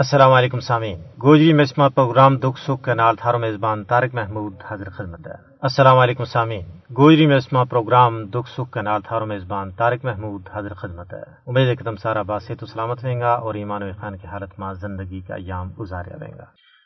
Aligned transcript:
السلام 0.00 0.32
علیکم 0.32 0.60
سامعین۔ 0.60 1.00
گوجری 1.22 1.52
مسما 1.52 1.88
پروگرام 1.88 2.36
دکھ 2.36 2.60
سکھ 2.60 2.84
کے 2.84 2.94
نال 2.94 3.16
تھارو 3.16 3.38
میزبان 3.38 3.84
طارق 3.84 4.14
محمود 4.14 4.54
حاضر 4.70 4.90
خدمت 4.90 5.26
ہے۔ 5.26 5.32
السلام 5.62 5.98
علیکم 5.98 6.24
سامعین۔ 6.24 6.66
گوجری 6.96 7.26
مسما 7.26 7.64
پروگرام 7.64 8.26
دکھ 8.26 8.50
سکھ 8.50 8.72
کے 8.72 8.82
نال 8.82 9.00
تھارو 9.00 9.26
میزبان 9.26 9.70
طارق 9.70 10.04
محمود 10.04 10.42
حاضر 10.54 10.74
خدمت 10.74 11.14
ہے۔ 11.14 11.22
امید 11.46 11.68
ہے 11.68 11.76
کہ 11.76 11.84
تم 11.84 11.96
سارا 11.96 12.22
باسی 12.22 12.54
تو 12.54 12.66
سلامت 12.66 13.04
رہیں 13.04 13.20
گا 13.20 13.32
اور 13.34 13.54
ایمان 13.54 13.82
و 13.82 13.86
خان 14.00 14.16
کی 14.16 14.26
حالت 14.26 14.58
میں 14.58 14.72
زندگی 14.72 15.20
کا 15.20 15.34
ایام 15.34 15.72
گزارے 15.80 16.10
رہیں 16.20 16.38
گا۔ 16.38 16.44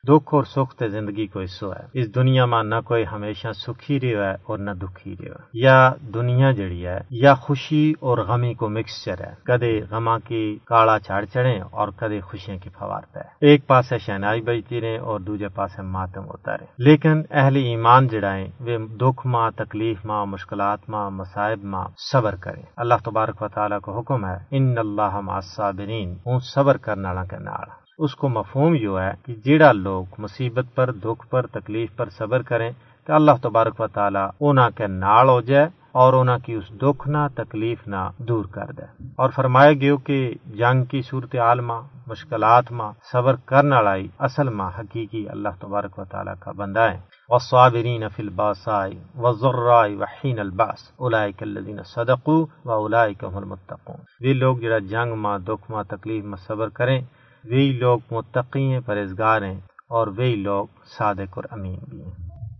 دکھ 0.09 0.35
اور 0.35 0.45
سکھ 0.45 0.75
تے 0.77 0.89
زندگی 0.89 1.27
کو 1.27 1.41
حصہ 1.41 1.67
ہے 1.67 1.87
اس 1.93 2.15
دنیا 2.15 2.45
میں 2.45 2.63
نہ 2.63 2.81
کوئی 2.85 3.05
ہمیشہ 3.13 3.53
سکھی 3.57 3.99
رہو 4.01 4.23
ہے 4.23 4.33
اور 4.47 4.59
نہ 4.59 4.71
دکھی 4.71 5.15
رہو 5.21 5.33
ہے 5.33 5.47
یا 5.65 5.77
دنیا 6.15 6.51
جڑی 6.53 6.87
ہے، 6.87 6.99
یا 7.11 7.35
خوشی 7.35 7.93
اور 8.01 8.19
غمی 8.19 8.53
کو 8.55 8.69
مکسچر 8.69 9.21
ہے 9.21 9.33
کدے 9.45 9.73
غما 9.91 10.19
کی 10.19 10.43
کالا 10.65 10.99
چاڑ 10.99 11.25
چڑھے 11.25 11.59
اور 11.71 11.89
کدے 11.89 12.21
خوشیاں 12.21 12.59
کی 12.59 12.71
فوار 12.79 13.03
پہ 13.13 13.21
ایک 13.41 13.67
پاس 13.67 13.93
شہنائی 14.01 14.41
بجتی 14.41 14.81
رہے 14.81 14.97
اور 14.99 15.21
دوجے 15.21 15.49
پاس 15.49 15.79
ماتم 15.95 16.25
ہوتا 16.25 16.57
رہے۔ 16.57 16.67
لیکن 16.79 17.23
اہل 17.31 17.57
ایمان 17.57 18.09
جڑائیں 18.09 18.47
وہ 18.61 18.79
دکھ 19.03 19.27
ماں، 19.27 19.51
تکلیف 19.57 20.05
ماں، 20.05 20.25
مشکلات 20.27 20.89
ماں، 20.89 21.11
مصائب 21.11 21.65
ماں 21.65 21.87
صبر 22.13 22.35
کریں 22.37 22.63
اللہ 22.77 23.05
تبارک 23.05 23.43
و 23.43 23.49
تعالیٰ 23.49 23.81
کو 23.81 23.99
حکم 23.99 24.27
ہے، 24.27 24.37
ان 24.51 24.75
اللہ 24.79 25.21
مع 25.21 25.35
الصابرین 25.35 26.15
ہوں 26.27 26.39
صبر 26.55 26.77
کرنے 26.77 27.09
والا 27.09 27.25
کے 27.25 27.39
نال۔ 27.39 27.84
اس 27.99 28.15
کو 28.15 28.29
مفہوم 28.29 28.75
یہ 28.75 28.89
ہے 28.89 29.11
کہ 29.27 29.35
جیڑا 29.45 29.73
لوگ 29.73 30.05
مصیبت 30.19 30.65
پر، 30.75 30.93
دکھ 30.93 31.29
پر، 31.31 31.47
تکلیف 31.47 31.97
پر 31.97 32.09
صبر 32.09 32.43
کریں 32.43 32.71
کہ 33.07 33.13
اللہ 33.13 33.31
تبارک 33.43 33.81
و 33.81 33.87
تعالیٰ 33.87 34.29
اونا 34.39 34.71
کے 34.71 34.87
نال 34.87 35.29
ہو 35.29 35.41
جائے 35.41 35.69
اور 35.93 36.13
اونا 36.13 36.39
کی 36.39 36.55
اس 36.55 36.65
دکھ 36.83 37.09
نہ، 37.09 37.19
تکلیف 37.35 37.89
نہ 37.89 37.97
دور 38.19 38.45
کر 38.45 38.73
دے۔ 38.73 38.83
اور 39.17 39.31
فرمایا 39.31 39.73
گیو 39.73 39.97
کہ 39.97 40.35
جنگ 40.47 40.85
کی 40.85 41.03
صورت 41.03 41.37
عال 41.37 41.61
ماں، 41.61 41.83
مشکلات 42.07 42.73
ماں، 42.73 42.93
صبر 43.13 43.37
کرنا 43.37 43.81
لائی 43.81 44.09
اصل 44.19 44.49
ماں 44.49 44.71
حقیقی 44.79 45.29
اللہ 45.29 45.49
تبارک 45.61 45.99
و 45.99 46.05
تعالیٰ 46.05 46.35
کا 46.41 46.53
بندہ 46.53 46.81
ہے۔ 46.81 47.01
والصابرین 47.29 48.09
فی 48.09 48.23
الباساء 48.23 48.89
والضراء 49.15 49.87
وحین 50.01 50.39
الباس 50.39 50.93
اولئک 50.97 51.43
الذین 51.43 51.83
صدقوا 51.83 52.47
واولئک 52.65 53.25
هم 53.31 53.37
المتقون۔ 53.37 54.29
وہ 54.29 54.35
لوگ 54.35 54.57
جڑا 54.57 54.79
جنگ 54.79 55.15
ماں، 55.15 55.39
دکھ 55.39 55.71
ماں، 55.71 55.85
تکلیف 55.85 56.25
ماں، 56.25 56.45
صبر 56.47 56.69
کریں 56.69 57.01
وہی 57.45 57.73
لوگ 57.73 57.99
متقی 58.11 58.73
ہیں 58.73 58.81
پرہزگار 58.81 59.43
ہیں 59.43 59.61
اور 59.89 60.07
وہی 60.07 60.37
لوگ 60.37 60.67
صادق 60.99 61.39
اور 61.39 61.45
امین 61.51 61.79
بھی 61.89 62.03
ہیں۔ 62.05 62.13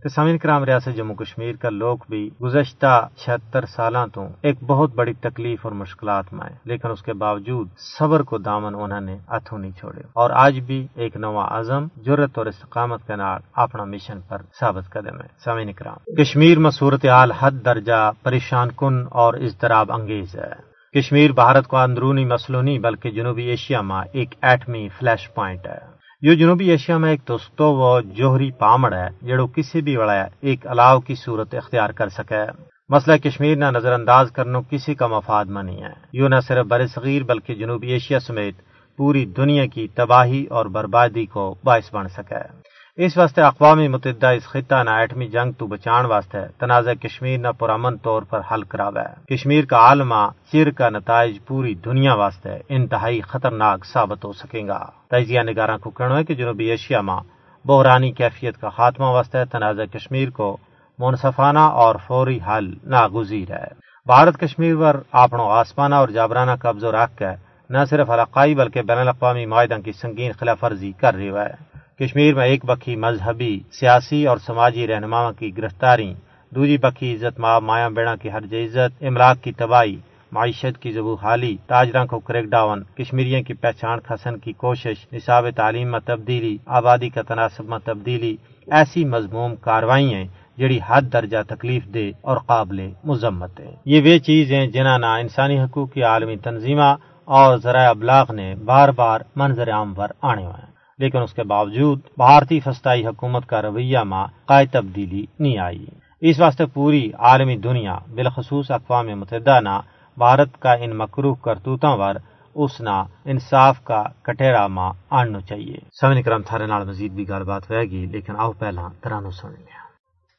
تو 0.03 0.09
سامعین 0.09 0.37
کرام، 0.37 0.63
ریاست 0.63 0.97
جموں 0.97 1.15
کشمیر 1.15 1.55
کا 1.55 1.69
لوگ 1.69 1.97
بھی 2.09 2.29
گزشتہ 2.43 3.07
چھہتر 3.17 3.65
سالہ 3.65 3.97
تو 4.13 4.27
ایک 4.41 4.63
بہت 4.63 4.95
بڑی 4.95 5.13
تکلیف 5.13 5.59
اور 5.61 5.71
مشکلات 5.71 6.33
میں 6.33 6.41
آئے 6.43 6.55
لیکن 6.65 6.91
اس 6.91 7.01
کے 7.01 7.13
باوجود 7.13 7.67
صبر 7.99 8.21
کو 8.21 8.37
دامن 8.37 8.75
انہوں 8.75 9.01
نے 9.01 9.17
ہاتھوں 9.29 9.59
نہیں 9.59 9.71
چھوڑے۔ 9.71 9.99
اور 9.99 10.29
آج 10.29 10.59
بھی 10.59 10.87
ایک 10.95 11.17
نوا 11.17 11.59
عزم 11.59 11.87
جرت 11.97 12.37
اور 12.37 12.45
استقامت 12.45 13.07
کے 13.07 13.15
نال 13.15 13.41
اپنا 13.53 13.83
مشن 13.83 14.19
پر 14.27 14.37
ثابت 14.59 14.89
قدم 14.89 15.21
ہے۔ 15.21 15.27
سامعین 15.43 15.73
کرام، 15.73 16.15
کشمیر 16.15 16.59
میں 16.59 16.71
صورتحال 16.71 17.31
حد 17.31 17.51
درجہ 17.65 18.11
پریشان 18.23 18.69
کن 18.77 19.05
اور 19.11 19.33
اضطراب 19.33 19.91
انگیز 19.91 20.35
ہے۔ 20.35 20.74
کشمیر 20.95 21.31
بھارت 21.31 21.67
کو 21.67 21.77
اندرونی 21.77 22.25
مسئلہ 22.25 22.57
نہیں، 22.57 22.79
بلکہ 22.79 23.11
جنوبی 23.11 23.43
ایشیا 23.43 23.81
میں 23.81 24.01
ایک 24.11 24.35
ایٹمی 24.41 24.89
فلیش 24.99 25.33
پوائنٹ 25.33 25.67
ہے۔ 25.67 25.77
یہ 26.21 26.35
جنوبی 26.35 26.69
ایشیا 26.69 26.97
میں 26.97 27.09
ایک 27.09 27.19
دوستو 27.27 27.75
و 27.75 28.01
جوہری 28.01 28.51
پامڑ 28.51 28.93
ہے 28.93 29.27
جڑو 29.27 29.47
کسی 29.47 29.81
بھی 29.81 29.97
وڑا 29.97 30.25
ایک 30.41 30.67
الاؤ 30.67 30.99
کی 30.99 31.15
صورت 31.15 31.55
اختیار 31.55 31.89
کر 31.89 32.09
سکے۔ 32.09 32.43
مسئلہ 32.89 33.17
کشمیر 33.17 33.55
نہ 33.55 33.65
نظر 33.65 33.91
انداز 33.91 34.31
کرنا 34.31 34.59
کسی 34.69 34.95
کا 34.95 35.07
مفاد 35.07 35.45
میں 35.45 35.63
نہیں 35.63 35.83
ہے۔ 35.83 35.93
یہ 36.13 36.27
نہ 36.27 36.39
صرف 36.47 36.65
بر 36.65 36.87
صغیر، 36.87 37.23
بلکہ 37.23 37.55
جنوبی 37.55 37.91
ایشیا 37.91 38.19
سمیت 38.19 38.55
پوری 38.97 39.25
دنیا 39.25 39.65
کی 39.65 39.87
تباہی 39.87 40.45
اور 40.45 40.65
بربادی 40.65 41.25
کو 41.25 41.55
باعث 41.63 41.93
بن 41.93 42.07
سکے۔ 42.07 42.64
اس 42.97 43.17
واسطے 43.17 43.41
اقوام 43.41 43.79
متحدہ 43.91 44.27
اس 44.27 44.43
خطہ 44.43 44.75
نہ 44.83 44.89
ایٹمی 44.89 45.27
جنگ 45.27 45.51
تو 45.51 45.67
بچان 45.67 46.05
واسطے 46.05 46.37
تنازع 46.59 46.93
کشمیر 46.93 47.37
نہ 47.37 47.47
پرامن 47.59 47.97
طور 47.97 48.21
پر 48.21 48.41
حل 48.51 48.63
کراوا 48.63 49.01
ہے 49.01 49.35
کشمیر 49.35 49.65
کا 49.65 49.77
عالمہ 49.77 50.29
چیر 50.51 50.71
کا 50.71 50.89
نتائج 50.89 51.37
پوری 51.47 51.73
دنیا 51.75 52.13
واسطے 52.13 52.49
انتہائی 52.69 53.21
خطرناک 53.21 53.85
ثابت 53.85 54.25
ہو 54.25 54.31
سکے 54.33 54.67
گا۔ 54.67 54.79
تجزیہ 55.07 55.41
نگاراں 55.41 55.77
کو 55.77 55.89
کہنا 55.89 56.17
ہے 56.17 56.23
کہ 56.23 56.35
جنوبی 56.35 56.65
ایشیا 56.65 57.01
میں 57.01 57.19
بحرانی 57.65 58.11
کیفیت 58.11 58.57
کا 58.57 58.69
خاتمہ 58.69 59.05
واسطے 59.05 59.45
تنازع 59.45 59.85
کشمیر 59.93 60.29
کو 60.29 60.57
منصفانہ 60.99 61.59
اور 61.59 61.95
فوری 62.07 62.39
حل 62.47 62.73
ناگزیر 62.83 63.51
ہے۔ 63.51 63.67
بھارت 64.05 64.39
کشمیر 64.39 64.75
پر 64.75 64.99
اپنو 65.11 65.49
آسمانہ 65.49 65.95
اور 65.95 66.07
جابرانہ 66.07 66.51
قبضہ 66.59 66.87
رکھ 66.87 67.17
کے 67.17 67.35
نہ 67.69 67.85
صرف 67.89 68.09
علاقائی 68.09 68.55
بلکہ 68.55 68.81
بین 68.81 68.97
الاقوامی 68.97 69.45
معاہدوں 69.45 69.81
کی 69.81 69.91
سنگین 69.91 70.31
خلاف 70.39 70.63
ورزی 70.63 70.91
کر 70.91 71.15
رہی 71.15 71.29
ہے۔ 71.29 71.74
کشمیر 71.99 72.33
میں 72.35 72.45
ایک 72.45 72.65
بکھی 72.65 72.95
مذہبی، 72.95 73.59
سیاسی 73.71 74.25
اور 74.27 74.37
سماجی 74.37 74.87
رہنما 74.87 75.31
کی 75.31 75.57
گرفتاری، 75.57 76.13
دوسری 76.51 76.77
بکھی 76.77 77.13
عزت 77.13 77.39
ماں 77.39 77.59
مایا 77.59 77.87
بیڑا 77.87 78.15
کی 78.15 78.29
حرج 78.29 78.55
عزت، 78.55 79.03
املاک 79.03 79.43
کی 79.43 79.51
تباہی، 79.51 79.95
معیشت 80.31 80.81
کی 80.81 80.91
زبو 80.91 81.15
حالی 81.15 81.55
تاجروں 81.67 82.05
کو 82.05 82.19
کریک 82.19 82.45
ڈاون 82.45 82.83
کشمیریوں 82.97 83.41
کی 83.41 83.53
پہچان 83.53 83.99
کھسن 83.99 84.37
کی 84.39 84.53
کوشش، 84.53 85.05
نصاب 85.13 85.49
تعلیم 85.55 85.91
میں 85.91 85.99
تبدیلی، 86.05 86.57
آبادی 86.65 87.09
کا 87.09 87.21
تناسب 87.21 87.69
میں 87.69 87.79
تبدیلی، 87.85 88.35
ایسی 88.67 89.05
مضموم 89.05 89.55
کاروائیاں 89.55 90.23
جڑی 90.57 90.79
حد 90.87 91.01
درجہ 91.13 91.43
تکلیف 91.47 91.85
دے 91.85 92.11
اور 92.21 92.37
قابل 92.45 92.79
مذمت 93.03 93.59
ہے 93.59 93.73
یہ 93.85 94.01
وہ 94.01 94.17
چیز 94.17 94.51
ہیں 94.51 94.67
جنہاں 94.67 94.99
نہ 94.99 95.15
انسانی 95.23 95.59
حقوق 95.59 95.91
کی 95.93 96.03
عالمی 96.03 96.37
تنظیمہ 96.43 96.93
اور 97.27 97.57
ذرائع 97.57 97.89
ابلاغ 97.89 98.31
نے 98.31 98.53
بار 98.65 98.89
بار 98.89 99.21
منظر 99.35 99.71
عام 99.71 99.93
پر 99.93 100.11
آنے 100.21 100.45
ہوئے 100.45 100.61
ہیں۔ 100.63 100.74
لیکن 100.99 101.21
اس 101.21 101.33
کے 101.33 101.43
باوجود 101.43 101.99
بھارتی 102.17 102.59
فسطائی 102.59 103.05
حکومت 103.07 103.45
کا 103.45 103.61
رویہ 103.61 103.99
ماں 103.99 104.27
قائد 104.45 104.71
تبدیلی 104.71 105.25
نہیں 105.39 105.57
آئی۔ 105.57 105.85
اس 106.21 106.39
واسطے 106.39 106.65
پوری 106.65 107.11
عالمی 107.19 107.57
دنیا 107.57 107.97
بالخصوص 108.15 108.71
اقوام 108.71 109.07
متحدہ 109.07 109.59
نہ 109.59 109.79
بھارت 110.17 110.61
کا 110.61 110.73
ان 110.73 110.97
مکروح 110.97 111.35
کرتوتوں 111.35 111.97
پر 111.97 112.17
اس 112.55 112.81
نہ 112.81 113.03
انصاف 113.25 113.83
کا 113.83 114.03
کٹیرا 114.21 114.67
ماں 114.67 114.93
آننا 115.09 115.41
چاہیے۔ 115.41 115.77
سمن 116.01 116.21
کرم 116.21 116.41
تھارے 116.41 116.65
نال 116.65 116.87
مزید 116.87 117.11
بھی 117.11 117.29
گل 117.29 117.43
بات 117.43 117.69
ہوئے 117.69 117.83
گی، 117.83 118.05
لیکن 118.05 118.33
آؤ 118.37 118.51
پہلا 118.51 118.87
ترانو 119.01 119.31
سن 119.31 119.49
لیا 119.49 119.85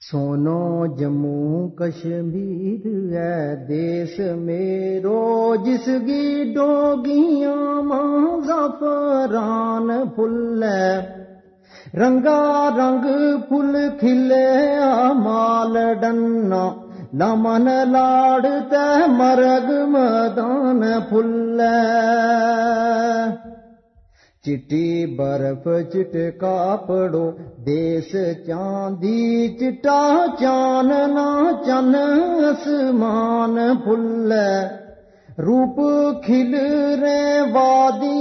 سونو 0.01 0.87
جموں 0.87 1.69
کشمیر 1.69 2.87
ہے 3.13 3.67
دیس 3.69 4.19
میرو 4.19 5.55
جس 5.57 5.87
گی 6.07 6.55
ڈوگیاں 6.55 7.83
ماں 7.83 8.36
زفران 8.69 9.91
پھل 10.17 10.63
رنگا 11.95 12.41
رنگ 12.77 13.05
پھل 13.49 13.77
کھلے 14.01 14.45
مال 15.15 15.77
ڈنا 16.01 16.63
نمن 17.13 17.69
لاڑ 17.93 18.43
تے 18.71 18.87
مرگ 19.09 19.71
مدان 19.89 20.83
پھل 21.11 21.61
چٹی 24.45 25.07
برف 25.19 25.69
چٹکا 25.93 26.57
پڑو 26.89 27.31
دیس 27.67 28.11
چاندی 28.47 29.49
چٹا 29.61 30.01
چاننا 30.41 31.29
چن 31.67 31.95
آسمان 32.51 33.57
پھل 33.85 34.33
روپ 35.39 35.81
کھل 36.25 36.55
رے 37.03 37.41
وادیاں 37.53 38.16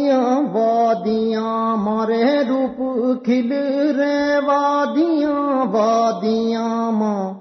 کھل 3.13 3.51
رے 3.97 4.37
وادیاں 4.45 5.65
وادیاں 5.65 6.91
ماں۔ 6.91 7.33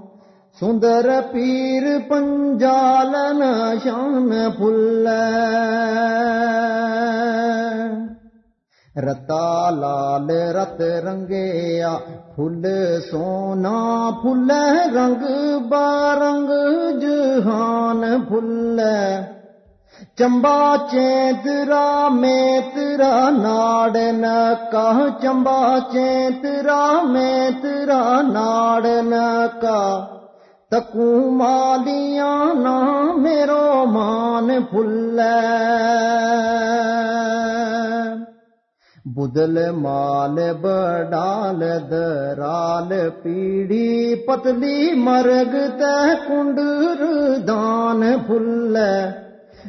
سندر 0.61 1.07
پیر 1.33 1.85
پنجالن 2.09 3.43
شان 3.85 4.31
پھل 4.59 5.07
رتا 8.97 9.71
لال 9.71 10.31
رت 10.31 10.81
رنگیا 10.81 11.97
پھل 12.37 12.67
سونا 13.11 14.11
پھل 14.23 14.51
رنگ 14.97 15.25
بارنگ 15.69 16.51
جہان 17.01 18.05
پھل 18.29 18.81
چمبا 20.19 20.75
چیترا 20.91 22.09
میں 22.15 22.61
ترا 22.75 23.15
ناڑ 23.31 23.97
نکا 24.15 24.91
چمبا 25.23 25.63
چیترا 25.93 26.83
میں 27.05 27.51
ترا 27.63 28.21
ناڑ 28.23 28.83
نکا 29.05 29.81
تکو 30.73 31.09
مالیاں 31.31 32.55
نا 32.55 32.77
میرو 33.17 33.85
مان 33.87 34.51
پھل 34.71 35.21
بدل 39.17 39.59
مال 39.81 40.39
بڈال 40.63 41.63
درال 41.91 42.93
پیڑی 43.23 44.15
پتلی 44.27 44.91
مرگ 45.01 45.55
تے 45.79 45.95
کنڈر 46.27 47.05
دان 47.47 48.05
پھل 48.27 48.77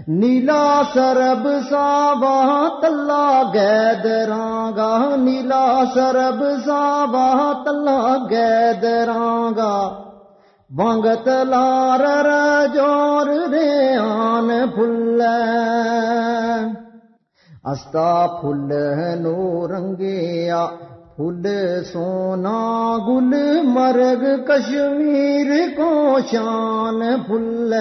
نیلا 0.07 0.81
سرب 0.93 1.47
ساوا 1.69 2.67
تلا 2.81 3.51
گید 3.53 4.07
رانگا 4.29 5.15
نیلا 5.15 5.85
سرب 5.93 6.43
ساوا 6.65 7.53
تلا 7.65 8.17
گید 8.29 8.85
رانگا 9.07 9.77
بانگت 10.69 11.27
لار 11.27 12.03
رجور 12.27 13.29
ریان 13.51 14.51
پھل 14.75 15.21
استا 17.63 18.25
پھل 18.41 18.73
نو 19.21 19.67
رنگیا 19.67 20.65
پھل 21.17 21.47
سونا 21.93 22.61
گل 23.07 23.33
مرگ 23.67 24.25
کشمیر 24.47 25.51
کو 25.77 26.17
شان 26.31 27.03
پھل 27.27 27.73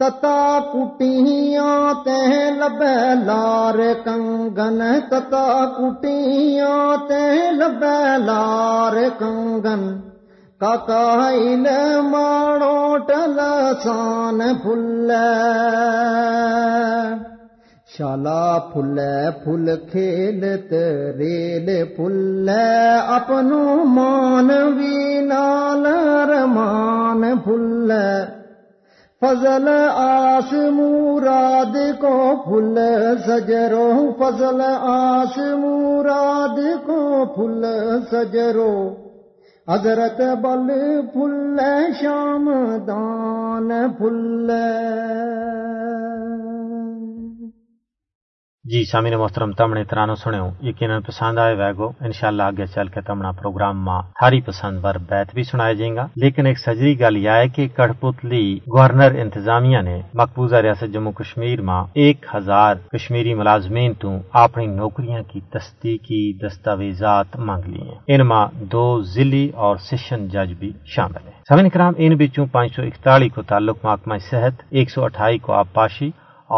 تتا 0.00 0.58
کٹیاں 0.70 1.92
تے 2.04 2.20
لبے 2.50 2.96
لار 3.18 3.78
کنگن 4.04 4.80
تتا 5.10 5.46
کٹیاں 5.76 6.96
تے 7.08 7.20
لبے 7.52 7.98
لار 8.22 8.96
کنگن 9.18 9.84
کاکائل 10.60 11.66
ماڑو 12.04 12.96
ٹل 13.06 13.40
سان 13.84 14.42
پھل 14.62 15.10
شالا 17.88 18.58
پھل 18.72 19.00
پھل 19.44 19.74
کھیلت 19.90 20.72
ریل 21.18 21.70
پھل 21.96 22.48
اپنو 22.48 23.64
مان 23.88 24.50
وی 24.76 25.20
نال 25.24 25.86
رمان 26.30 27.22
پھل 27.44 27.92
فضل 29.24 29.68
آس 29.68 30.52
مراد 30.72 31.76
کو 32.00 32.16
پھل 32.44 32.78
سجرو 33.26 33.88
فضل 34.18 34.60
آس 34.88 35.38
مراد 35.58 36.58
کو 36.86 36.98
پھل 37.34 37.64
سجرو 38.10 38.74
حضرت 39.68 40.20
بل 40.42 40.68
پھل 41.12 41.60
شام 42.00 42.50
دان 42.86 43.72
پھل 43.98 44.50
جی 48.64 48.84
سامعین 48.84 49.14
محترم، 49.14 49.52
تمنے 49.52 49.84
ترانو 49.84 50.14
سنو 50.14 50.50
یقیناً 50.62 51.02
پسند 51.02 51.38
آئے 51.38 51.54
ویگو 51.54 51.90
انشاءاللہ 52.00 52.42
آگے 52.42 52.66
چل 52.66 52.88
کے 52.88 53.00
تمنا 53.00 53.32
پروگرام 53.32 53.84
ماں 53.84 54.02
تھاری 54.02 54.40
پسند 54.40 54.80
بر 54.80 54.98
بیت 54.98 55.34
بھی 55.34 55.42
سنایا 55.42 55.72
جائیں 55.72 55.96
گا۔ 55.96 56.06
لیکن 56.16 56.46
ایک 56.46 56.58
سجری 56.58 57.00
گل 57.00 57.16
یہ 57.16 57.30
ہے 57.30 57.48
کہ 57.48 57.68
کڑپوتلی 57.68 58.56
گورنر 58.56 59.14
انتظامیہ 59.14 59.78
نے 59.78 60.00
مقبوضہ 60.14 60.56
ریاست 60.56 60.92
جموں 60.92 61.12
کشمیر 61.12 61.60
ماں 61.60 61.84
ایک 61.94 62.26
ہزار 62.34 62.74
کشمیری 62.92 63.34
ملازمین 63.34 63.92
تو 63.94 64.16
اپنی 64.32 64.66
نوکریاں 64.66 65.22
کی 65.22 65.40
تصدیقی 65.40 66.32
دستاویزات 66.32 67.36
مانگ 67.36 67.62
لی 67.66 67.82
ہیں۔ 67.82 67.98
ان 68.08 68.20
ماں 68.20 68.46
دو 68.54 69.02
ضلعی 69.02 69.50
اور 69.54 69.76
سیشن 69.76 70.28
جج 70.28 70.52
بھی 70.58 70.72
شامل 70.84 71.28
ہیں۔ 71.28 71.42
سمن 71.48 71.68
کرام، 71.68 71.92
ان 71.96 72.16
بچوں 72.16 72.46
پانچ 72.46 72.76
سو 72.76 72.82
اکتالیس 72.82 73.32
کو 73.34 73.42
تعلق 73.42 73.76
محکمہ 73.82 74.14
صحت، 74.30 74.62
ایک 74.70 74.90
سو 74.90 75.04
اٹھائی 75.04 75.38
کو 75.38 75.52
آبپاشی 75.52 76.10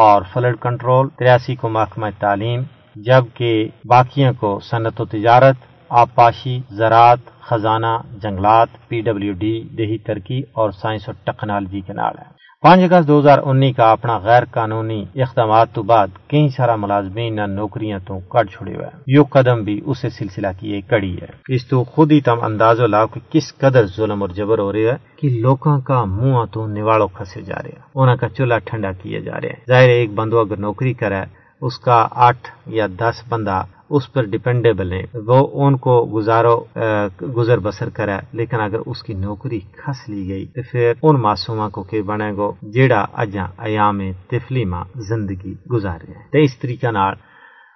اور 0.02 0.22
فلڈ 0.32 0.56
کنٹرول 0.60 1.08
تریاسی 1.08 1.54
کو 1.54 1.68
محکمہ 1.68 2.06
تعلیم 2.18 2.62
جبکہ 2.96 3.68
باقیوں 3.84 4.32
کو 4.40 4.58
صنعت 4.60 5.00
و 5.00 5.04
تجارت، 5.04 5.56
آبپاشی، 5.90 6.58
زراعت، 6.70 7.18
خزانہ، 7.40 7.96
جنگلات، 8.22 8.68
پی 8.88 9.00
ڈبلیو 9.00 9.32
ڈی، 9.32 9.60
دیہی 9.78 9.98
ترقی 9.98 10.42
اور 10.52 10.70
سائنس 10.70 11.08
اور 11.08 11.14
ٹیکنالوجی 11.24 11.80
کے 11.80 11.92
نال 11.92 12.18
ہیں۔ 12.18 12.35
پانچ 12.66 12.82
اگست 12.82 13.08
دو 13.08 13.18
ہزار 13.18 13.38
انی 13.46 13.72
کا 13.72 13.90
اپنا 13.92 14.16
غیر 14.18 14.44
قانونی 14.50 15.04
اقدامات 15.14 15.68
تو 15.72 15.82
بعد 15.90 16.08
کئی 16.30 16.48
سارا 16.56 16.74
ملازمین 16.76 17.36
نہ 17.36 17.44
نوکریاں 17.48 17.98
تو 18.06 18.18
کٹ 18.32 18.50
چھڑے 18.52 18.74
ہوئے 18.74 18.88
یو 19.06 19.24
قدم 19.30 19.62
بھی 19.64 19.80
اس 19.84 20.00
سلسلہ 20.18 20.46
کی 20.60 20.72
ایک 20.74 20.88
کڑی 20.88 21.14
ہے۔ 21.22 21.54
اس 21.54 21.66
تو 21.66 21.84
خود 21.84 22.12
ہی 22.12 22.20
تم 22.20 22.38
اندازو 22.42 22.86
لاؤ 22.86 23.06
کہ 23.06 23.20
کس 23.32 23.54
قدر 23.58 23.86
ظلم 23.96 24.22
اور 24.22 24.30
جبر 24.38 24.58
ہو 24.58 24.72
رہا 24.72 24.92
ہے 24.92 24.96
کہ 25.16 25.28
لوکاں 25.42 25.78
کا 25.88 26.04
منہ 26.04 26.44
تو 26.52 26.66
نواڑوں 26.66 27.08
کھسے 27.14 27.40
جا 27.42 27.62
رہے 27.62 27.70
ہیں۔ 27.72 27.82
انہوں 27.94 28.16
کا 28.16 28.28
چولہا 28.28 28.58
ٹھنڈا 28.58 28.92
کیا 28.92 29.20
جا 29.20 29.40
رہا 29.40 29.48
ہے 29.48 29.62
ظاہر 29.68 29.88
ایک 29.88 30.10
بندو 30.14 30.40
اگر 30.40 30.56
نوکری 30.56 30.92
کرے 30.92 31.20
اس 31.62 31.78
کا 31.78 32.06
آٹھ 32.26 32.48
یا 32.66 32.86
دس 33.00 33.22
بندہ 33.28 33.62
اس 33.88 34.12
پر 34.12 34.24
ڈپینڈیبل 34.30 34.92
ہیں۔ 34.92 35.06
وہ 35.26 35.38
ان 35.64 35.76
کو 35.76 35.94
گزارو 36.14 36.56
گزر 37.36 37.58
بسر 37.58 37.88
کرے، 37.88 38.18
لیکن 38.32 38.60
اگر 38.60 38.80
اس 38.86 39.02
کی 39.02 39.14
نوکری 39.14 39.60
کھس 39.76 40.08
لی 40.08 40.26
گئی 40.28 40.46
تو 40.46 40.60
پھر 40.70 40.92
ان 41.02 41.20
معصوما 41.22 41.68
کو 41.68 41.82
کہ 41.82 42.02
بنے 42.02 42.30
گو، 42.36 42.52
جیڑا 42.74 43.04
اجا 43.22 43.44
ایام 43.66 44.00
تفلی 44.30 44.64
ماں 44.64 44.84
زندگی 45.08 45.54
گزارے 45.72 46.12
تو 46.32 46.38
اس 46.38 46.58
طریقہ 46.58 46.90
نال 46.92 47.14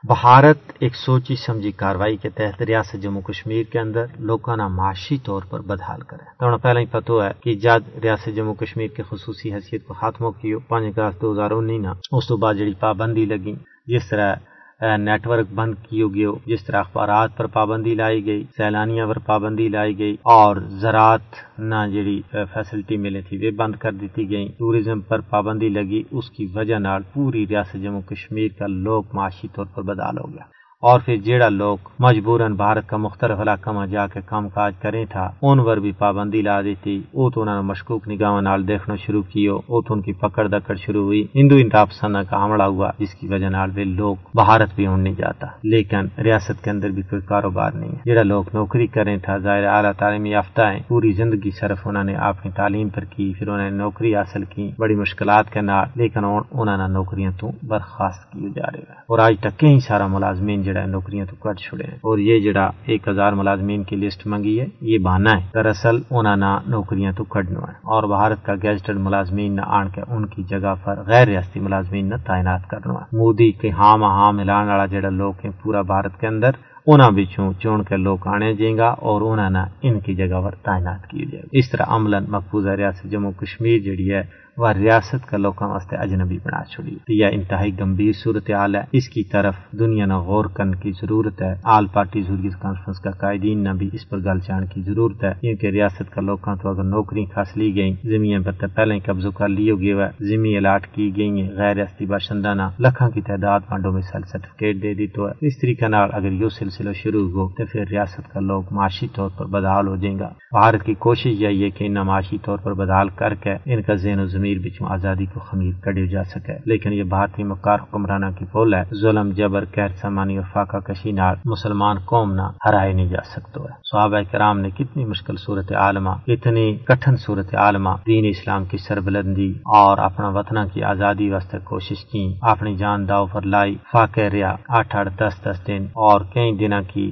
بھارت 0.05 0.59
ایک 0.79 0.97
سوچی 0.97 1.37
سمجھی 1.37 1.73
کاروائی 1.73 2.17
کے 2.17 2.29
تحت 2.29 2.63
ریاست 2.63 3.03
جموں 3.03 3.23
کشمیر 3.23 3.65
کے 3.65 3.79
اندر 3.79 4.05
لوکانہ 4.19 4.69
معاشی 4.69 5.19
طور 5.19 5.43
پر 5.51 5.61
بدحال 5.61 6.01
کرے۔ 6.01 6.25
تو 6.25 6.59
پہلے 6.59 6.81
ہی 6.81 6.87
پتہ 6.87 7.13
ہے 7.13 7.31
کہ 7.41 7.55
جد 7.55 7.99
ریاست 8.05 8.37
جموں 8.37 8.55
کشمیر 8.55 8.89
کے 8.89 9.03
خصوصی 9.09 9.55
حیثیت 9.55 9.87
کو 9.87 9.95
خاتمہ 9.95 10.31
کیو۔ 10.41 10.59
پانچ 10.59 10.99
اگست 10.99 11.23
دو 11.23 11.33
ہزار 11.33 11.51
انی 11.51 11.79
نا، 11.79 11.93
اس 12.13 12.27
تو 12.29 12.37
بعد 12.37 12.55
جڑی 12.55 12.75
پابندی 12.75 13.25
لگی۔ 13.25 13.55
جس 13.87 14.09
طرح 14.09 14.35
نیٹ 14.81 15.27
ورک 15.27 15.53
بند 15.55 15.75
کی 15.83 16.03
گئے 16.15 16.27
جس 16.47 16.65
طرح 16.65 16.81
اخبارات 16.81 17.37
پر 17.37 17.47
پابندی 17.47 17.95
لائی 17.95 18.25
گئی، 18.27 18.45
سیلانیاں 18.57 19.07
پر 19.07 19.19
پابندی 19.19 19.69
لائی 19.69 19.99
گئی، 19.99 20.17
اور 20.37 20.57
زراعت 20.81 21.35
نہ 21.59 21.87
جڑی 21.93 22.21
فیسلٹی 22.31 22.97
ملی 22.97 23.21
تھی، 23.23 23.39
وہ 23.39 23.51
بند 23.57 23.75
کر 23.75 23.93
دیتی 23.93 24.31
گئی 24.31 24.47
ٹوریزم 24.59 25.01
پر 25.01 25.21
پابندی 25.31 25.69
لگی، 25.69 26.03
اس 26.11 26.31
کی 26.31 26.47
وجہ 26.55 26.79
نال 26.79 27.03
پوری 27.13 27.47
ریاست 27.47 27.83
جموں 27.83 28.01
کشمیر 28.01 28.49
کا 28.59 28.67
لوگ 28.67 29.05
معاشی 29.13 29.49
طور 29.55 29.67
پر 29.75 29.83
بدال 29.83 30.19
ہو 30.19 30.33
گیا۔ 30.33 30.45
اور 30.81 31.01
پھر 31.01 31.17
جیڑا 31.17 31.49
لوگ 31.49 31.79
مجبوراً 31.99 32.55
بھارت 32.55 32.89
کا 32.89 32.97
مختلف 32.97 33.41
علاقہ 33.41 33.71
میں 33.71 33.87
جا 33.87 34.07
کے 34.07 34.21
کام 34.27 34.49
کاج 34.49 34.73
کریں 34.83 35.05
تھا، 35.05 35.31
ان 35.43 35.65
پر 35.65 35.77
بھی 35.77 35.93
پابندی 35.93 36.43
لا 36.43 36.63
دی 36.63 36.75
تھی۔ 36.83 37.03
تو 37.13 37.43
انہوں 37.43 37.57
نے 37.57 37.63
مشکوک 37.63 38.09
نگاہ 38.09 38.41
نال 38.41 38.69
دیکھنا 38.69 38.97
شروع 38.97 39.23
کیو 39.23 39.59
وہ 39.69 39.81
تو 39.81 39.95
ان 39.95 40.01
کی 40.01 40.13
پکڑ 40.13 40.49
دکڑ 40.49 40.75
شروع 40.75 41.05
ہوئی۔ 41.05 41.27
ہندو 41.35 41.57
انتاب 41.57 41.93
سنا 41.93 42.23
کا 42.23 42.45
حملہ 42.45 42.63
ہوا، 42.63 42.91
جس 42.99 43.15
کی 43.15 43.27
وجہ 43.27 43.47
نال 43.47 43.71
وہ 43.77 43.85
لوگ 43.85 44.17
بھارت 44.35 44.69
بھی 44.77 44.87
ہوں 44.87 44.97
نہیں 44.97 45.15
جاتا۔ 45.15 45.47
لیکن 45.63 46.21
ریاست 46.23 46.65
کے 46.65 46.71
اندر 46.71 46.89
بھی 46.89 47.03
کوئی 47.03 47.23
کاروبار 47.23 47.71
نہیں 47.73 47.91
ہے۔ 47.91 47.97
جیڑا 48.05 48.23
لوگ 48.23 48.45
نوکری 48.55 48.87
کریں 48.87 49.17
تھا، 49.17 49.37
ظاہر 49.37 49.65
اعلیٰ 49.65 49.93
تعلیمی 49.93 50.31
یافتہ 50.31 50.63
ہیں، 50.63 50.81
پوری 50.89 51.13
زندگی 51.13 51.51
صرف 51.51 51.87
انہوں 51.87 52.05
نے 52.05 52.15
اپنی 52.15 52.51
تعلیم 52.57 52.89
پر 52.89 53.05
کی، 53.05 53.33
پھر 53.39 53.49
انہوں 53.49 53.71
نے 53.71 53.77
نوکری 53.77 54.17
حاصل 54.17 54.45
کی 54.45 54.71
بڑی 54.79 54.95
مشکلات 54.95 55.51
کے 55.51 55.61
نال، 55.61 55.89
لیکن 55.95 56.25
انہوں 56.25 56.77
نے 56.77 56.93
نوکریاں 56.93 57.31
تو 57.41 57.51
برخاست 57.63 58.33
کی 58.33 58.51
جا 58.57 58.67
رہے 58.73 58.79
ہیں۔ 58.79 58.95
اور 58.95 59.19
آج 59.19 59.35
تک 59.41 59.61
کئی 59.61 59.81
سارا 59.81 60.07
ملازمین 60.07 60.63
جڑا 60.71 60.87
نوکریاں 60.87 61.27
تو 61.27 61.37
کٹ 61.37 61.61
چھڑے 61.61 61.85
ہیں۔ 61.85 61.97
اور 61.97 62.19
یہ 62.19 62.39
جڑا 62.41 62.71
ایک 62.87 63.09
ہزار 63.09 63.33
ملازمین 63.33 63.83
کی 63.83 63.97
لسٹ 63.97 64.27
منگی 64.27 64.61
ہے، 64.61 64.67
یہ 64.81 64.99
بہانا 64.99 65.31
ہے۔ 65.31 65.49
دراصل 65.55 65.97
انہوں 66.11 66.37
نے 66.37 66.71
نوکریاں 66.71 67.13
تو 67.13 67.25
کٹنا 67.25 67.61
ہے 67.61 67.75
اور 67.83 68.03
بھارت 68.03 68.45
کا 68.45 68.55
گیزٹڈ 68.55 68.97
ملازمین 68.97 69.57
نہ 69.57 69.61
آن 69.67 69.89
کے 69.89 70.03
ان 70.09 70.27
کی 70.27 70.43
جگہ 70.43 70.75
پر 70.85 71.03
غیر 71.07 71.27
ریاستی 71.27 71.61
ملازمین 71.61 72.09
نہ 72.09 72.15
تعینات 72.27 72.69
کرنا 72.69 72.95
ہے 72.95 73.17
مودی 73.17 73.53
کے 73.53 73.71
ہاں 73.71 73.97
ہاں 73.99 74.33
ملان 74.33 74.69
والا 74.69 74.87
جڑا 74.87 75.09
لوگ 75.09 75.33
ہیں 75.45 75.51
پورا 75.63 75.83
بھارت 75.83 76.21
کے 76.21 76.27
اندر 76.27 76.51
انہوں 76.87 77.11
بچوں 77.11 77.53
چون 77.63 77.83
کے 77.83 77.97
لوگ 77.97 78.19
آنے 78.27 78.55
جائیں 78.55 78.79
گا 78.79 78.89
اور 78.89 79.21
انہوں 79.21 79.51
نے 79.51 79.89
ان 79.89 80.01
کی 80.01 80.15
جگہ 80.15 80.41
پر 80.41 80.55
تعینات 80.55 81.07
کی 81.07 81.19
جائے 81.19 81.43
گا 81.43 81.49
اس 81.53 81.71
طرح 81.71 81.83
عملاً 81.89 82.25
مقبوضہ 82.29 82.69
ریاست 82.69 83.11
جموں 83.11 83.33
کشمیر 83.33 83.79
جڑی 83.79 84.13
ہے، 84.13 84.23
وہ 84.57 84.69
ریاست 84.69 85.27
کا 85.27 85.37
لوگوں 85.37 85.69
واسطے 85.69 85.97
اجنبی 85.97 86.39
بنا 86.45 86.65
چھوڑی۔ 86.65 86.97
یہ 87.09 87.27
انتہائی 87.33 87.81
گمبھیر 87.81 88.13
صورت 88.13 88.51
حال 88.51 88.77
ہے۔ 88.77 88.81
اس 88.93 89.09
کی 89.09 89.25
طرف 89.25 89.55
دنیا 89.73 90.07
نہ 90.07 90.15
غور 90.15 90.45
کرنے 90.45 90.77
کی 90.81 90.91
ضرورت 90.91 91.43
ہے۔ 91.43 91.55
آل 91.65 91.87
پارٹی 91.87 92.21
ضروری 92.21 92.49
کانفرنس 92.61 93.01
کا 93.01 93.11
قائدین 93.11 93.65
نہ 93.65 93.69
بھی 93.69 93.91
اس 93.93 94.09
پر 94.09 94.19
گل 94.19 94.39
چان 94.39 94.67
کی 94.67 94.83
ضرورت 94.83 95.25
ہے۔ 95.25 95.33
کیونکہ 95.41 95.67
ریاست 95.67 96.11
کا 96.11 96.21
لوگوں 96.21 96.57
تو 96.57 96.69
اگر 96.69 96.83
نوکری 96.83 97.25
خاص 97.25 97.57
لی 97.57 97.75
گئی 97.75 97.95
زمین 98.05 98.43
پر 98.43 98.53
تو 98.53 98.67
پہلے 98.75 98.99
قبضہ 98.99 99.29
کر 99.29 99.49
لیو 99.49 99.77
گیا 99.77 99.97
ہے 99.97 100.37
زمین 100.37 100.57
الاٹ 100.57 100.87
کی 100.87 101.17
گئی 101.17 101.41
ہیں 101.41 101.51
غیر 101.53 101.75
ریاستی 101.75 102.07
باشندہ 102.07 102.55
نہ 102.55 102.63
لکھوں 102.79 103.11
کی 103.11 103.21
تعداد 103.21 103.61
میں 103.71 103.79
ڈومیسائل 103.79 104.23
سرٹیفکیٹ 104.23 104.83
دے 104.83 104.95
دی 104.95 105.07
تو 105.07 105.29
ہے۔ 105.29 105.47
اس 105.47 105.59
طریقے 105.59 105.89
نال 105.89 106.09
اگر 106.13 106.33
یہ 106.33 106.49
سلسلہ 106.71 106.93
شروع 106.93 107.29
ہو 107.29 107.49
تو 107.49 107.67
پھر 107.73 107.85
ریاست 107.91 108.33
کا 108.33 108.41
لوگ 108.41 108.63
معاشی 108.71 109.09
طور 109.09 109.31
پر 109.37 109.47
بدحال 109.47 109.89
ہو 109.89 109.97
جائیں 109.97 110.19
گا۔ 110.19 110.29
بھارت 110.51 110.83
کی 110.83 110.95
کوشش 110.95 111.27
یہ 111.27 111.65
ہے 111.65 111.71
کہ 111.71 111.85
ان 111.85 111.95
معاشی 111.95 112.39
طور 112.39 112.59
پر 112.59 112.75
بدحال 112.75 113.09
کر 113.09 113.35
کے 113.35 113.55
ان 113.65 113.83
کا 113.83 113.95
ذہن 113.95 114.21
و 114.21 114.27
ضمیر 114.27 114.59
بچوں 114.59 114.87
آزادی 114.91 115.27
کو 115.27 115.41
خمیر 115.41 115.73
کڑی 115.81 116.09
جا 116.09 116.25
سکے۔ 116.25 116.53
لیکن 116.67 116.93
یہ 116.93 117.03
بھارتی 117.03 117.43
مکار 117.43 117.79
حکمرانہ 117.83 118.27
کی 118.39 118.45
پول 118.45 118.75
ہے۔ 118.75 118.83
ظلم، 118.95 119.31
جبر 119.31 119.65
قہر 119.65 119.89
سمانی 119.89 120.37
اور 120.37 120.45
فاقہ 120.53 120.77
کشی 120.77 121.13
نال 121.13 121.37
مسلمان 121.45 121.97
قوم 121.99 122.33
نہ 122.33 122.43
ہرائے 122.43 122.93
نہیں 122.93 123.07
جا 123.07 123.23
سکتا 123.25 123.61
ہے 123.61 123.81
صحابہ 123.85 124.21
کرام 124.33 124.61
نے 124.61 124.71
کتنی 124.71 125.05
مشکل 125.05 125.37
صورت 125.37 125.73
عالمہ 125.73 126.11
اتنی 126.27 126.77
کٹھن 126.85 127.17
صورت 127.17 127.55
عالمہ 127.55 127.91
دین 128.07 128.25
اسلام 128.29 128.65
کی 128.65 128.77
سربلندی 128.77 129.51
اور 129.51 129.99
اپنا 129.99 130.29
وطنہ 130.29 130.61
کی 130.73 130.83
آزادی 130.83 131.31
واسطے 131.31 131.59
کوشش 131.65 132.05
کی، 132.05 132.35
اپنی 132.43 132.77
جان 132.77 133.09
داؤ 133.09 133.27
پر 133.27 133.43
لائی، 133.43 133.77
فاقہ 133.93 134.21
ریا 134.21 134.55
آٹھ 134.69 134.97
آٹھ 134.97 135.09
دس 135.17 135.33
دس 135.45 135.67
دن 135.67 135.87
اور 135.93 136.21
کئی 136.35 136.53
جنہ 136.61 136.81
کی 136.89 137.11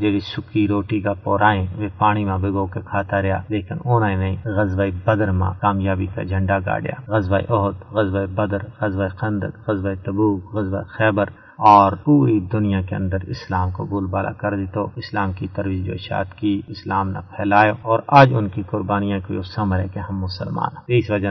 جڑی 0.00 0.20
سکی 0.20 0.66
روٹی 0.68 1.00
کا 1.00 1.12
پورائیں 1.14 1.66
وہ 1.76 1.88
پانی 1.98 2.24
میں 2.24 2.38
بگو 2.38 2.66
کے 2.66 2.80
کھاتا 2.84 3.22
رہا 3.22 3.40
لیکن 3.48 3.76
انہوں 3.84 4.16
نے 4.16 4.34
غزوہ 4.44 4.86
بدر 5.04 5.30
ماں 5.32 5.52
کامیابی 5.60 6.06
کا 6.14 6.22
جھنڈا 6.22 6.58
گاڑیا 6.58 7.00
غزوہ 7.08 7.38
عہد 7.48 7.82
غزوہ 7.92 8.26
بدر 8.34 8.64
غزوہ 8.80 9.08
خندق 9.16 9.68
غزوہ 9.68 9.94
تبوک 10.04 10.54
غزوہ 10.54 10.82
خیبر 10.88 11.30
اور 11.66 11.92
پوری 12.04 12.38
دنیا 12.52 12.80
کے 12.80 12.94
اندر 12.94 13.24
اسلام 13.26 13.70
کو 13.70 13.84
بول 13.84 14.06
بالا 14.06 14.32
کر 14.32 14.56
دی 14.56 14.66
تو 14.74 14.86
اسلام 14.96 15.32
کی 15.32 15.46
ترویج 15.54 15.88
و 15.90 15.92
اشاعت 15.92 16.34
کی 16.34 16.60
اسلام 16.68 17.10
نہ 17.10 17.18
پھیلائے 17.30 17.72
اور 17.82 18.00
آج 18.18 18.34
ان 18.34 18.48
کی 18.48 18.62
قربانیاں 18.70 19.18
کو 19.26 19.42
سمر 19.54 19.78
ہے 19.78 19.88
کہ 19.94 19.98
ہم 19.98 20.18
مسلمان 20.18 20.76
ہیں۔ 20.78 20.98
اس 20.98 21.10
وجہ 21.10 21.30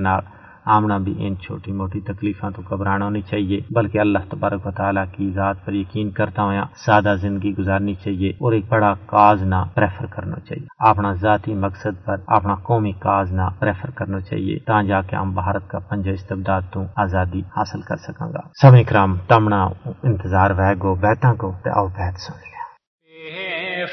آمنا 0.67 0.97
بھی 0.97 1.13
ان 1.17 1.37
چھوٹی 1.37 1.71
موٹی 1.71 2.01
تکلیفوں 2.01 2.51
تو 2.51 2.61
گھبرانا 2.61 3.09
نہیں 3.09 3.29
چاہیے، 3.29 3.59
بلکہ 3.69 3.97
اللہ 3.97 4.17
تبارک 4.29 4.67
و 4.67 4.71
تعالیٰ 4.71 5.03
کی 5.11 5.31
ذات 5.31 5.65
پر 5.65 5.73
یقین 5.73 6.09
کرتا 6.11 6.41
ہوا 6.41 6.63
سادہ 6.85 7.15
زندگی 7.21 7.53
گزارنی 7.57 7.93
چاہیے 7.93 8.29
اور 8.29 8.51
ایک 8.51 8.65
بڑا 8.69 8.93
کاز 9.05 9.43
نہ 9.43 9.55
پریفر 9.75 10.05
کرنا 10.05 10.39
چاہیے۔ 10.39 10.89
اپنا 10.89 11.13
ذاتی 11.13 11.53
مقصد 11.53 12.05
پر 12.05 12.15
اپنا 12.27 12.55
قومی 12.55 12.91
کاز 12.91 13.33
نہ 13.33 13.41
پریفر 13.59 13.89
کرنا 13.89 14.19
چاہیے 14.19 14.59
تا 14.59 14.81
جا 14.81 15.01
کے 15.01 15.15
ہم 15.15 15.33
بھارت 15.33 15.69
کا 15.69 15.79
پنجہ 15.79 16.11
استبداد 16.11 16.61
تو 16.71 16.83
آزادی 16.95 17.39
حاصل 17.39 17.81
کر 17.81 17.95
سکاں 17.95 18.27
گا۔ 18.27 18.39
سب 18.61 18.73
اکرام 18.73 19.17
تمنا 19.27 19.63
انتظار 20.03 20.51
وہ 20.51 20.73
گو 20.81 20.95
بیتا 20.95 21.33
کو 21.33 21.51
آؤ 21.75 21.87
بیت 21.87 22.19
سن 22.19 22.33
لیا۔ 22.33 22.57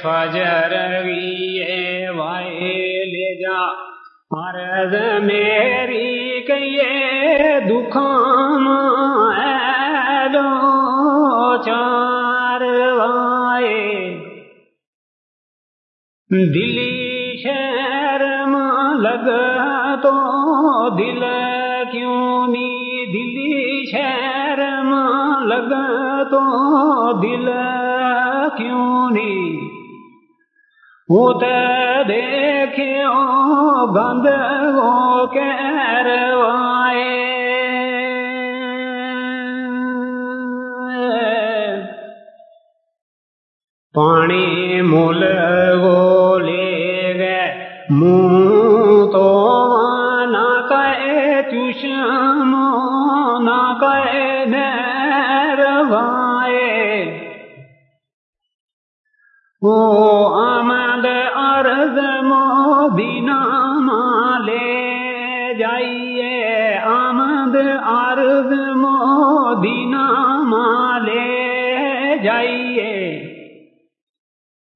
فجر 0.03 0.71
لے 3.05 3.43
جا۔ 3.43 3.95
مرض 4.35 4.95
میری 5.25 6.43
کئیے 6.47 7.61
دکھام 7.61 8.69
دو 10.33 11.63
چار 11.63 12.61
وائے۔ 12.93 14.11
دلی 16.31 17.37
شہر 17.43 18.47
ماں 18.47 18.95
لگ 18.95 19.31
تو 20.03 20.13
دل 20.99 21.25
کیوں 21.93 22.47
نی؟ 22.47 23.07
دلی 23.07 23.87
شہر 23.91 24.83
ماں 24.83 25.41
لگ 25.47 25.75
تو 26.31 26.43
دل 27.23 27.51
کیوں 28.57 29.11
نی 31.15 32.05
دیکھو 32.09 33.87
بند 33.87 34.27
وہ 34.75 35.27
کہروائے 35.27 37.03
پانی 43.95 44.81
مول 44.81 45.25
گو 45.81 46.39
لے 46.39 47.15
گئے 47.19 47.53
منہ 47.91 48.64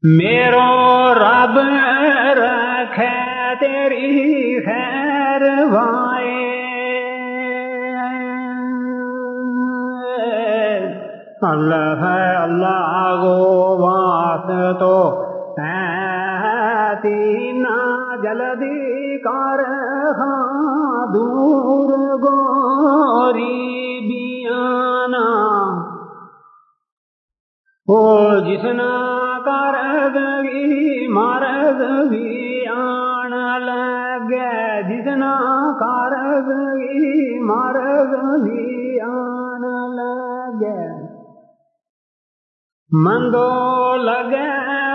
میرو 0.03 1.15
رب 1.15 1.59
رکھے 2.39 3.09
تیری 3.61 4.61
خیر 4.65 5.43
وائے۔ 5.73 6.45
اللہ 11.43 12.05
ہے 12.05 12.37
اللہ 12.37 13.17
گو 13.23 13.77
بات 13.77 14.79
تو 14.81 14.95
تینا 17.03 17.77
جلدی 18.23 19.19
کر 19.19 19.65
ہاں 20.19 21.07
دور 21.15 21.99
گوری 22.23 23.53
بیانا 24.09 25.27
او 27.89 28.39
جسنا 28.41 29.18
کر 30.09 30.15
دگی 30.15 31.07
مرد 31.09 31.81
آن 32.71 33.33
لگے 33.63 34.83
جسنا 34.89 35.35
کر 35.81 36.15
دگی 36.49 37.39
بھی 38.45 39.01
آن 39.01 39.65
لگے 39.97 40.77
مندو 42.91 43.49
لگے 44.05 44.47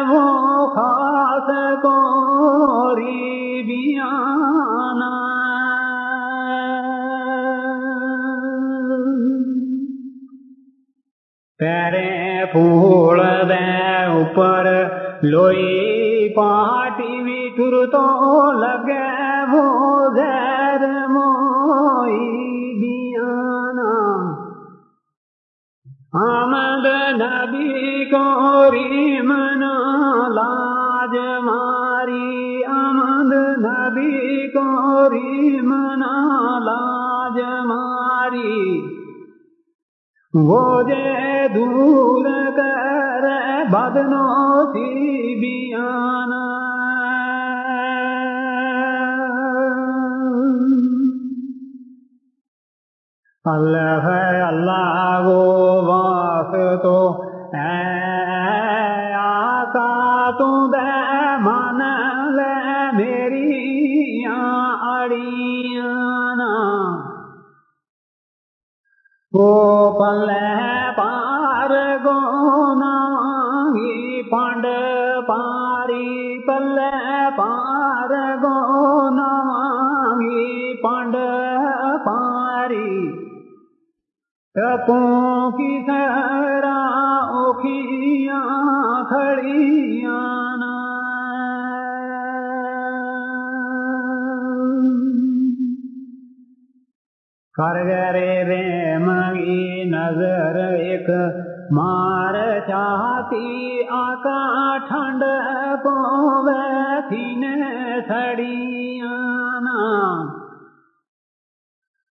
وہ 0.10 0.68
خاص 0.76 1.50
کوری 1.84 3.62
بیانا 3.68 5.12
پیرے 11.60 12.46
پھول 12.52 13.20
دے 13.50 13.64
اوپر 14.06 14.68
لوئی 15.24 16.28
پاٹی 16.36 17.22
بھی 17.24 17.50
ٹر 17.58 17.74
تو 17.92 18.02
لگے 18.54 19.04
وہ 19.52 20.10
زیر 20.16 20.84
موئی 21.10 22.18
بیانا 22.80 23.94
آمد 26.24 26.88
نبی 27.22 28.06
کوری 28.12 29.22
منا 29.22 29.74
لاج 30.36 31.16
ماری 31.44 32.64
آمد 32.74 33.34
نبی 33.60 34.48
کوری 34.50 35.62
منا 35.62 36.14
لاج 36.66 37.42
ماری 37.66 38.80
وہ 40.34 40.82
جے 40.84 41.48
دور 41.56 42.26
کر 42.58 43.13
بدنو 43.74 44.26
سی 44.74 45.36
بیانا 45.40 46.42
اللہ 53.46 54.06
ہے 54.06 54.42
اللہ 54.42 55.22
وہ 55.26 55.82
واس 55.88 56.56
پاری 76.48 77.30
پار 77.38 78.14
گو 78.42 79.10
نی 79.10 80.74
پانڈ 80.84 81.16
پاری 82.06 83.08
ٹپوں 84.56 85.52
کی 85.52 85.72
سہرا 85.88 86.78
اوکھیاں 87.34 88.42
کھڑیاں 89.10 90.22
کر 97.56 97.84
گرے 97.86 98.44
رے 98.44 98.98
منگی 98.98 99.84
نظر 99.90 100.56
ایک 100.70 101.10
مار 101.72 102.36
چاہتی 102.68 103.84
آکا 103.92 104.78
ٹھنڈ 104.88 105.24
پو 105.84 105.94
پوے 107.10 107.10
تھی 107.10 108.08
سڑیاں 108.08 109.14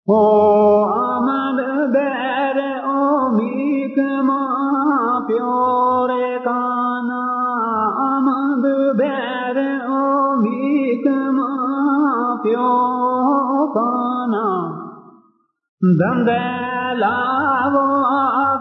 او 0.09 0.85
آمد 0.85 1.93
بیر 1.93 2.85
او 2.85 3.37
میک 3.37 3.99
ماں 3.99 5.21
پیور 5.21 6.11
کانا۔ 6.45 7.21
آمد 7.99 8.67
بیر 8.99 9.87
او 9.87 10.41
میک 10.41 11.07
ماں 11.07 12.43
پیو 12.43 13.67
کانا۔ 13.75 14.47
دند 16.01 16.31
لاو 16.99 17.87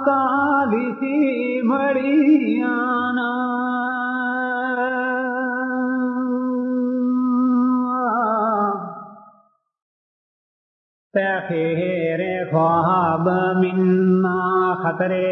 کالی 0.05 0.91
سی 0.91 1.61
مڑیانا۔ 1.61 3.68
تخیر 11.13 12.19
خواب 12.49 13.27
منا 13.59 14.73
خطرے 14.81 15.31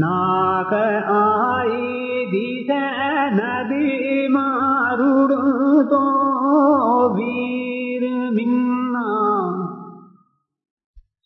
ناک 0.00 0.72
آئی 0.74 2.26
دی 2.32 2.50
ندی 3.32 4.28
ماروڑ 4.34 5.28
تو 5.90 6.02
ویر 7.14 8.04
منا 8.34 9.08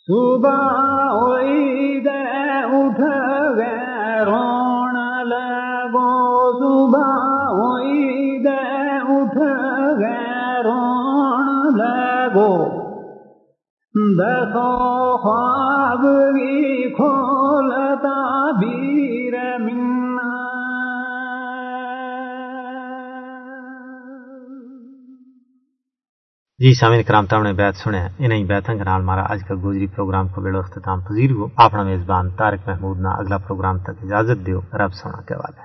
صبح 0.08 0.62
ہوئی 1.10 2.00
دے 2.04 2.22
اٹھ 2.78 3.00
گئے 3.58 4.24
رون 4.26 4.96
لگو 5.28 6.08
صبح 6.60 7.12
ہوئی 7.50 8.38
دے 8.44 8.56
اٹھ 9.10 9.38
گئے 10.00 10.62
رون 10.64 11.76
لگو 11.78 12.83
دسو 13.96 15.16
خواب 15.16 16.00
بھی 16.32 16.90
کھولتا 16.94 18.50
بیر 18.50 19.58
منا 19.58 20.40
جی 26.58 26.74
سامعین 26.74 27.02
کرام 27.02 27.26
تم 27.26 27.42
نے 27.42 27.52
بیت 27.52 27.76
سنے 27.76 28.06
انہیں 28.18 28.44
بیتوں 28.44 28.78
کے 28.78 28.84
نال 28.84 29.00
ہمارا 29.00 29.22
آج 29.28 29.44
کا 29.48 29.54
گوجری 29.54 29.86
پروگرام 29.86 30.28
کو 30.28 30.40
بیڑو 30.40 30.58
اختتام 30.58 31.00
پذیر 31.00 31.30
ہو۔ 31.30 31.46
اپنا 31.56 31.82
میزبان 31.82 32.30
طارق 32.30 32.68
محمود 32.68 33.00
نہ 33.00 33.08
اگلا 33.08 33.38
پروگرام 33.38 33.78
تک 33.78 33.90
اجازت 34.02 34.46
دیو۔ 34.46 34.60
رب 34.72 34.92
سونا 34.94 35.20
کے 35.20 35.34
والے 35.34 35.64